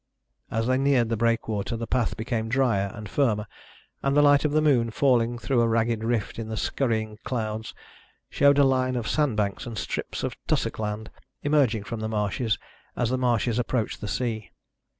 As 0.49 0.65
they 0.65 0.79
neared 0.79 1.09
the 1.09 1.15
breakwater 1.15 1.77
the 1.77 1.85
path 1.85 2.17
became 2.17 2.49
drier 2.49 2.91
and 2.95 3.07
firmer, 3.07 3.45
and 4.01 4.17
the 4.17 4.23
light 4.23 4.43
of 4.43 4.51
the 4.51 4.59
moon, 4.59 4.89
falling 4.89 5.37
through 5.37 5.61
a 5.61 5.67
ragged 5.67 6.03
rift 6.03 6.39
in 6.39 6.47
the 6.47 6.57
scurrying 6.57 7.19
clouds, 7.23 7.75
showed 8.27 8.57
a 8.57 8.63
line 8.63 8.95
of 8.95 9.07
sand 9.07 9.37
banks 9.37 9.67
and 9.67 9.77
strips 9.77 10.23
of 10.23 10.35
tussock 10.47 10.79
land 10.79 11.11
emerging 11.43 11.83
from 11.83 11.99
the 11.99 12.09
marshes 12.09 12.57
as 12.95 13.11
the 13.11 13.17
marshes 13.19 13.59
approached 13.59 14.01
the 14.01 14.07
sea. 14.07 14.49